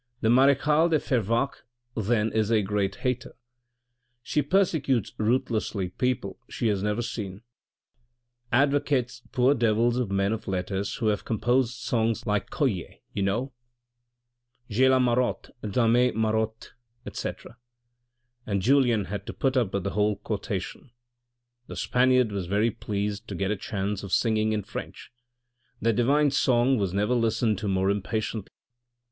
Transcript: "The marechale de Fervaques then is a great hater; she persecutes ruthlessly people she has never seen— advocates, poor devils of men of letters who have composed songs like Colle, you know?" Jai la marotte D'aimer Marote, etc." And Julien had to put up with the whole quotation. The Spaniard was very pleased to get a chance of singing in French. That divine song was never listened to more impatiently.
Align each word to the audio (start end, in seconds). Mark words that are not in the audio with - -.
"The 0.21 0.29
marechale 0.31 0.89
de 0.89 0.97
Fervaques 0.99 1.61
then 1.95 2.31
is 2.31 2.49
a 2.49 2.63
great 2.63 2.95
hater; 3.05 3.35
she 4.23 4.41
persecutes 4.41 5.13
ruthlessly 5.19 5.89
people 5.89 6.39
she 6.49 6.69
has 6.69 6.81
never 6.81 7.03
seen— 7.03 7.43
advocates, 8.61 9.21
poor 9.31 9.53
devils 9.53 9.97
of 9.97 10.09
men 10.09 10.33
of 10.33 10.47
letters 10.47 10.95
who 10.95 11.09
have 11.09 11.23
composed 11.23 11.75
songs 11.75 12.25
like 12.25 12.49
Colle, 12.49 12.89
you 13.13 13.21
know?" 13.21 13.53
Jai 14.71 14.87
la 14.87 14.97
marotte 14.97 15.51
D'aimer 15.61 16.13
Marote, 16.13 16.69
etc." 17.05 17.57
And 18.47 18.59
Julien 18.63 19.05
had 19.05 19.27
to 19.27 19.33
put 19.33 19.55
up 19.55 19.71
with 19.71 19.83
the 19.83 19.91
whole 19.91 20.15
quotation. 20.15 20.89
The 21.67 21.75
Spaniard 21.75 22.31
was 22.31 22.47
very 22.47 22.71
pleased 22.71 23.27
to 23.27 23.35
get 23.35 23.51
a 23.51 23.55
chance 23.55 24.01
of 24.01 24.11
singing 24.13 24.51
in 24.51 24.63
French. 24.63 25.11
That 25.79 25.95
divine 25.95 26.31
song 26.31 26.79
was 26.79 26.91
never 26.91 27.13
listened 27.13 27.59
to 27.59 27.67
more 27.67 27.91
impatiently. 27.91 28.49